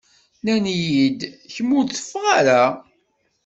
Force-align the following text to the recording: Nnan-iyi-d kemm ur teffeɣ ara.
Nnan-iyi-d 0.39 1.21
kemm 1.53 1.69
ur 1.77 1.85
teffeɣ 1.87 2.25
ara. 2.39 2.63